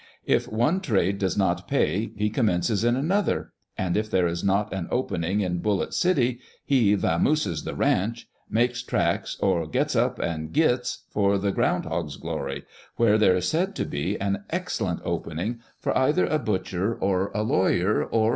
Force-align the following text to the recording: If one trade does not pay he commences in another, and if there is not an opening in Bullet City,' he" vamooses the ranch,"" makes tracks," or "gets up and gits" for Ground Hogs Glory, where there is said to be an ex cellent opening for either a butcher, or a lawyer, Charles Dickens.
If 0.25 0.47
one 0.47 0.79
trade 0.81 1.19
does 1.19 1.37
not 1.37 1.67
pay 1.67 2.11
he 2.15 2.31
commences 2.31 2.83
in 2.83 2.95
another, 2.95 3.51
and 3.77 3.95
if 3.95 4.09
there 4.09 4.25
is 4.25 4.43
not 4.43 4.73
an 4.73 4.87
opening 4.89 5.41
in 5.41 5.59
Bullet 5.59 5.93
City,' 5.93 6.39
he" 6.65 6.97
vamooses 6.97 7.65
the 7.65 7.75
ranch,"" 7.75 8.27
makes 8.49 8.81
tracks," 8.81 9.37
or 9.41 9.67
"gets 9.67 9.95
up 9.95 10.17
and 10.17 10.51
gits" 10.51 11.03
for 11.11 11.37
Ground 11.37 11.85
Hogs 11.85 12.17
Glory, 12.17 12.65
where 12.95 13.19
there 13.19 13.35
is 13.35 13.47
said 13.47 13.75
to 13.75 13.85
be 13.85 14.19
an 14.19 14.43
ex 14.49 14.79
cellent 14.79 15.01
opening 15.05 15.59
for 15.79 15.95
either 15.95 16.25
a 16.25 16.39
butcher, 16.39 16.95
or 16.95 17.29
a 17.35 17.43
lawyer, 17.43 18.05
Charles 18.09 18.11
Dickens. 18.11 18.27